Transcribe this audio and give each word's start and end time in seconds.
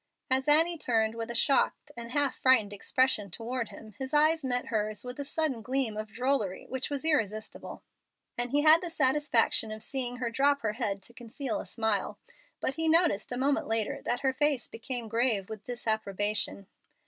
As 0.31 0.47
Annie 0.47 0.79
turned 0.79 1.13
with 1.13 1.29
a 1.29 1.35
shocked 1.35 1.91
and 1.95 2.11
half 2.11 2.35
frightened 2.39 2.73
expression 2.73 3.29
toward 3.29 3.69
him 3.69 3.93
his 3.99 4.15
eyes 4.15 4.43
met 4.43 4.69
hers 4.69 5.03
with 5.05 5.19
a 5.19 5.23
sudden 5.23 5.61
gleam 5.61 5.95
of 5.95 6.11
drollery 6.11 6.65
which 6.67 6.89
was 6.89 7.05
irresistible, 7.05 7.83
and 8.35 8.49
he 8.49 8.61
had 8.63 8.81
the 8.81 8.89
satisfaction 8.89 9.69
of 9.71 9.83
seeing 9.83 10.15
her 10.17 10.31
drop 10.31 10.61
her 10.61 10.73
head 10.73 11.03
to 11.03 11.13
conceal 11.13 11.59
a 11.59 11.67
smile. 11.67 12.17
But 12.59 12.73
he 12.73 12.89
noticed, 12.89 13.31
a 13.31 13.37
moment 13.37 13.67
later, 13.67 14.01
that 14.01 14.21
her 14.21 14.33
face 14.33 14.67
became 14.67 15.07
grave 15.07 15.49
with 15.51 15.65
disapprobation. 15.65 16.65